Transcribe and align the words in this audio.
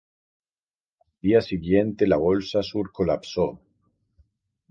Al 1.03 1.09
día 1.21 1.41
siguiente 1.41 2.07
la 2.07 2.17
bolsa 2.17 2.63
sur 2.63 2.91
colapsó. 2.91 3.61